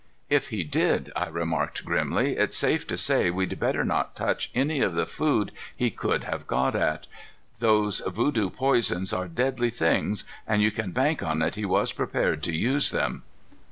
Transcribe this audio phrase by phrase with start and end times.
[0.31, 4.81] "If he did," I remarked grimly, "it's safe to say we'd better not touch any
[4.81, 7.05] of the food he could have got at.
[7.59, 12.41] Those voodoo poisons are deadly things, and you can bank on it he was prepared
[12.41, 13.21] to use them."